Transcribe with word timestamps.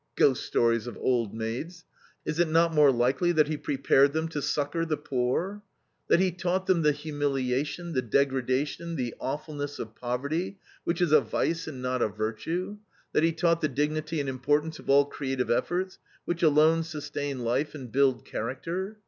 Ghost 0.15 0.43
stories 0.47 0.87
of 0.87 0.97
old 0.97 1.31
maids. 1.31 1.85
Is 2.25 2.39
it 2.39 2.47
not 2.49 2.73
more 2.73 2.91
likely 2.91 3.31
that 3.33 3.47
he 3.49 3.55
prepared 3.55 4.13
them 4.13 4.27
to 4.29 4.41
succor 4.41 4.83
the 4.83 4.97
poor? 4.97 5.61
That 6.07 6.19
he 6.19 6.31
taught 6.31 6.65
them 6.65 6.81
the 6.81 6.91
humiliation, 6.91 7.93
the 7.93 8.01
degradation, 8.01 8.95
the 8.95 9.13
awfulness 9.19 9.77
of 9.77 9.93
poverty, 9.95 10.57
which 10.85 11.01
is 11.01 11.11
a 11.11 11.21
vice 11.21 11.67
and 11.67 11.83
not 11.83 12.01
a 12.01 12.07
virtue; 12.07 12.79
that 13.13 13.21
he 13.21 13.31
taught 13.31 13.61
the 13.61 13.67
dignity 13.69 14.19
and 14.19 14.27
importance 14.27 14.79
of 14.79 14.89
all 14.89 15.05
creative 15.05 15.51
efforts, 15.51 15.99
which 16.25 16.41
alone 16.41 16.81
sustain 16.81 17.37
life 17.43 17.75
and 17.75 17.91
build 17.91 18.25
character. 18.25 18.97